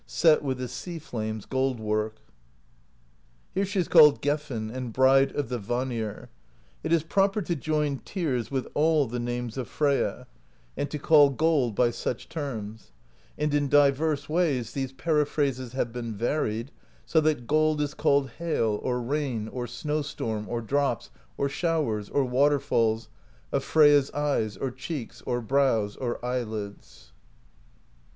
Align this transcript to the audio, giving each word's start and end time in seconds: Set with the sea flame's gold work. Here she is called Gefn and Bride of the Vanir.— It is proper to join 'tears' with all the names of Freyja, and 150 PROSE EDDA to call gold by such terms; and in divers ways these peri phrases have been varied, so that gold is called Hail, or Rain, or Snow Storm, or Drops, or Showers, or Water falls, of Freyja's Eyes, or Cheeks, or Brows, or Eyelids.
Set 0.07 0.41
with 0.41 0.57
the 0.57 0.67
sea 0.67 0.97
flame's 0.97 1.45
gold 1.45 1.79
work. 1.79 2.15
Here 3.53 3.65
she 3.67 3.77
is 3.77 3.87
called 3.87 4.19
Gefn 4.19 4.73
and 4.73 4.91
Bride 4.91 5.31
of 5.35 5.49
the 5.49 5.59
Vanir.— 5.59 6.31
It 6.83 6.91
is 6.91 7.03
proper 7.03 7.39
to 7.43 7.55
join 7.55 7.99
'tears' 7.99 8.49
with 8.49 8.67
all 8.73 9.05
the 9.05 9.19
names 9.19 9.59
of 9.59 9.67
Freyja, 9.67 10.25
and 10.75 10.87
150 10.87 10.87
PROSE 10.87 10.87
EDDA 10.87 10.89
to 10.89 11.07
call 11.07 11.29
gold 11.29 11.75
by 11.75 11.91
such 11.91 12.29
terms; 12.29 12.91
and 13.37 13.53
in 13.53 13.67
divers 13.69 14.27
ways 14.27 14.71
these 14.71 14.91
peri 14.91 15.23
phrases 15.23 15.73
have 15.73 15.93
been 15.93 16.15
varied, 16.15 16.71
so 17.05 17.21
that 17.21 17.45
gold 17.45 17.79
is 17.79 17.93
called 17.93 18.31
Hail, 18.39 18.79
or 18.81 18.99
Rain, 18.99 19.47
or 19.49 19.67
Snow 19.67 20.01
Storm, 20.01 20.49
or 20.49 20.61
Drops, 20.61 21.11
or 21.37 21.47
Showers, 21.47 22.09
or 22.09 22.25
Water 22.25 22.57
falls, 22.59 23.07
of 23.51 23.63
Freyja's 23.63 24.09
Eyes, 24.15 24.57
or 24.57 24.71
Cheeks, 24.71 25.21
or 25.27 25.41
Brows, 25.41 25.95
or 25.95 26.17
Eyelids. 26.25 27.11